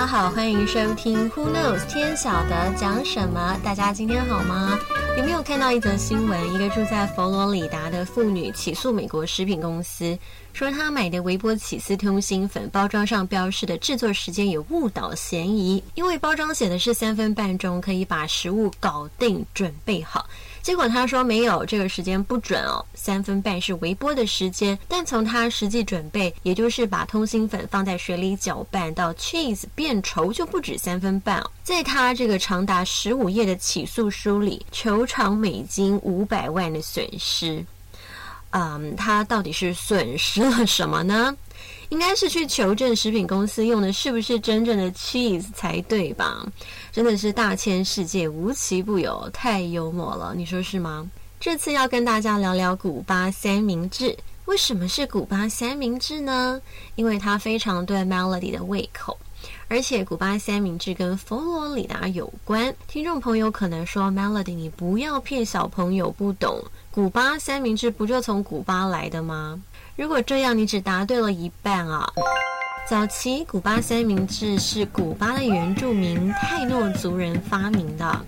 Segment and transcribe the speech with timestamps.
[0.00, 3.54] 大家好，欢迎收听 Who Knows 天晓得讲什么？
[3.62, 4.78] 大家今天好吗？
[5.20, 6.54] 有没有看到一则新闻？
[6.54, 10.18] 一个住在佛罗里达的妇女起诉美国食品公司，
[10.54, 20.24] 说她买的微波起司通心粉包装上标示的制作时间有误导嫌疑，因为包装写的是三分半钟可以把食物搞定准备好。
[20.62, 31.50] 结果他说没有这个时间不准哦，三分半是微波的时间，但从他实际准备，也就是把通心粉放在水里搅拌到 cheese 变稠，就不止三分半哦。
[31.62, 37.66] 在他这个长达十五页的起诉书里，求偿美金五百万的损失。
[38.50, 41.36] 嗯，他到底是损失了什么呢？
[41.90, 46.46] 应该是去求证食品公司用的是不是真正的 cheese 才对吧？
[46.92, 51.04] 真的是大千世界无奇不有，太幽默了，你说是吗？
[51.40, 54.16] 这次要跟大家聊聊古巴三明治。
[54.44, 56.60] 为什么是古巴三明治呢？
[56.94, 59.18] 因为它非常对 Melody 的胃口，
[59.68, 62.74] 而且古巴三明治跟佛罗里达有关。
[62.86, 69.60] 听众朋友可能说，Melody，你不要骗小朋友不懂，古巴三明治不就从古巴来的吗？
[69.96, 72.10] 如果这样，你只答对了一半啊！
[72.88, 78.24] 早期古巴三明治是古巴的原住民泰诺族人发明的，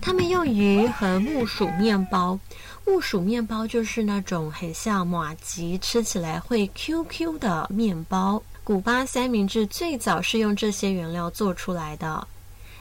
[0.00, 2.38] 他们用鱼和木薯面包。
[2.86, 8.40] 木薯面包就是那种很像马吉，吃起来会 Q Q 的面包。
[8.66, 12.26] 古巴三明治最早是用这些原料做出来的。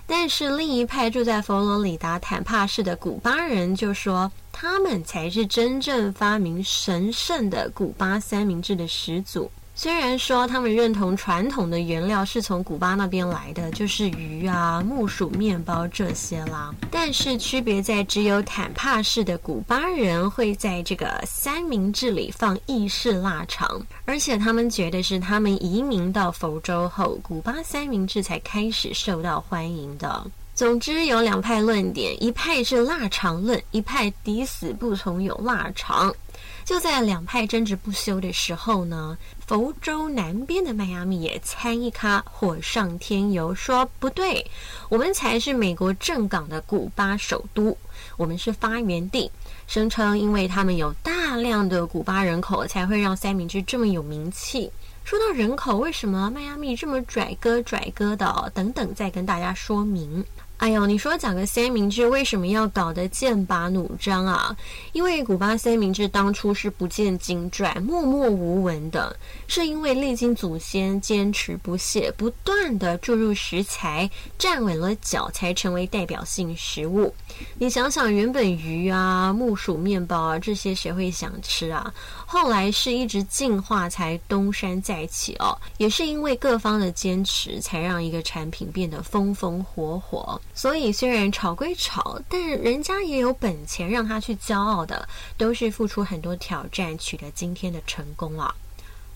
[0.08, 9.52] 但是另一派住在佛罗里达坦帕市的古巴人就说，他们才是真正发明神圣的古巴三明治的始祖。
[9.78, 30.26] 虽然说他们认同传统的原料是从古巴那边来的，就是鱼啊、木薯面包这些啦，但是区别在只有坦帕市的古巴人会在这个三明治里放意式腊肠，而且他们觉得是他们移民到佛州后，古巴三明治才开始受到欢迎的。
[30.56, 36.16] 总之有两派论点，一派是腊肠论，一派抵死不从有腊肠。
[36.64, 44.50] 就在两派争执不休的时候呢，佛州南边的迈阿密也参一咖，火上添油，说不对，
[44.88, 47.78] 我们才是美国正港的古巴首都，
[48.16, 49.30] 我们是发源地，
[49.68, 54.72] 声称因为他们有大量的古巴人口，才会让三明治这么有名气。
[55.04, 58.52] 说到人口，为什么迈阿密这么拽哥拽哥的？
[58.56, 60.24] 等等，再跟大家说明。
[60.58, 64.56] 哎呦，你说讲个三明治为什么要搞得剑拔弩张啊？
[64.94, 69.16] 因为古巴三明治当初是不见经传、默默无闻的，
[69.48, 77.14] 是因为历经祖先坚持不懈、不断的注入食材，站稳了脚，才成为代表性食物。
[77.60, 81.94] 你想想，原本鱼啊、木薯面包啊这些，谁会想吃啊？
[82.26, 90.42] 后来是一直进化才东山再起哦，也是因为各方的坚持，才让一个产品变得风风火火。
[90.56, 95.08] 所以虽然吵归吵，但人家也有本钱让他去骄傲的，
[95.38, 98.56] 都是付出很多挑战取得今天的成功啊。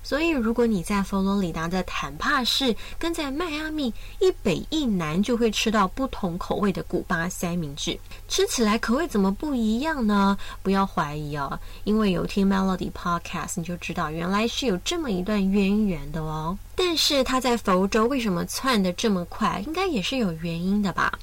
[0.01, 8.00] 所以如果你在佛罗里达的坦帕市，跟在迈阿密一北一南，就会吃到不同口味的古巴三明治。
[8.27, 10.38] 吃起来口味怎么不一样呢？
[10.63, 16.57] 不要怀疑哦，因为有听 Melody Podcast，你就知道原来是有这么一段渊源的哦。
[16.75, 19.61] 但是他在佛州为什么窜得这么快？
[19.67, 21.19] 应该也是有原因的吧。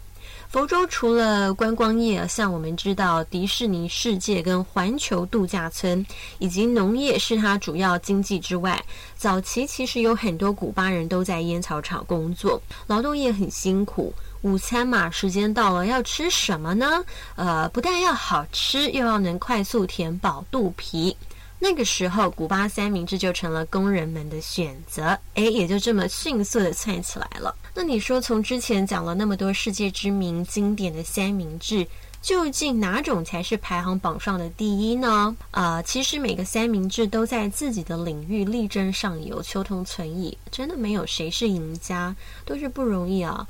[0.57, 6.03] 佛州除了观光业，像我们知道迪士尼世界跟环球度假村，
[6.39, 8.83] 以及农业是它主要经济之外，
[9.19, 14.11] 早期其实有很多古巴人都在烟草厂工作，劳动业很辛苦。
[14.41, 17.05] 午餐嘛，时间到了，要吃什么呢？
[17.35, 21.15] 呃，不但要好吃，又要能快速填饱肚皮。
[21.59, 27.55] 那个时候，古巴三明治就成了工人们的选择，哎，也就这么迅速的窜起来了。
[27.79, 31.87] 那你说，从之前讲了那么多世界知名经典的三明治，
[32.23, 35.37] 究竟哪种才是排行榜上的第一呢？
[35.51, 43.47] 啊，其实每个三明治都在自己的领域力争上游，求同存异，真的没有谁是赢家，都是不容易啊。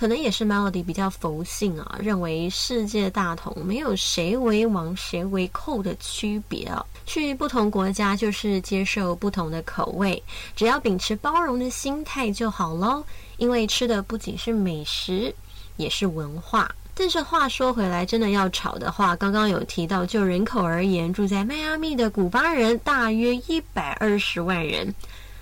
[0.00, 6.82] 可能也是 Melody 比较佛性啊，认为世界大同没有谁为王谁为寇的区别啊。
[7.04, 10.22] 去不同国家就是接受不同的口味，
[10.56, 13.04] 只要秉持包容的心态就好喽。
[13.36, 15.34] 因为吃的不仅是美食，
[15.76, 16.74] 也是文化。
[16.94, 24.94] 但是话说回来，真的要吵的话，刚刚有提到，就人口而言，住在迈阿密的古巴人大约一百二十万人。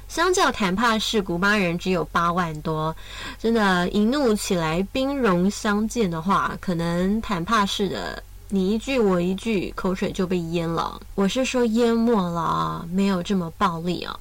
[0.08, 2.96] 相较坦帕市，古巴人只有八万多，
[3.38, 10.98] 真的，一怒起来兵戎相见的话，可能坦帕市的你一句我一句，口水就被淹了。
[11.14, 14.18] 我是说淹没了啊，没有这么暴力啊。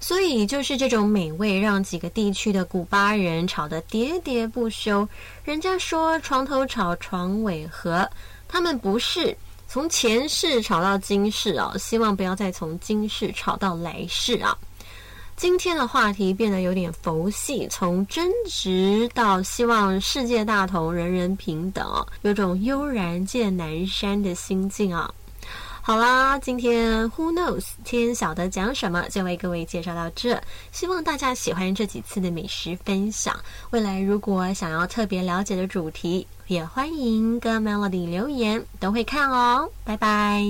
[0.00, 5.06] 所以就是这种美味，让几个地区的古巴人吵得喋喋不休。
[5.44, 8.08] 人家说床头吵，床尾和，
[8.48, 9.36] 他们不是
[9.68, 14.56] 从前世吵到今世啊，希望不要再从今世吵到来世啊。
[15.36, 25.12] 今天的话题变得有点佛系，从争执到希望世界大同、人人平等，有种悠然见南山的心境啊。
[25.82, 30.42] 好啦，今天 Who knows 天晓得讲什么，就为各位介绍到这。
[30.72, 33.38] 希望大家喜欢这几次的美食分享。
[33.70, 39.70] 未来如果想要特别了解的主题，也欢迎跟 Melody 留言，都会看哦。
[39.84, 40.42] 拜拜。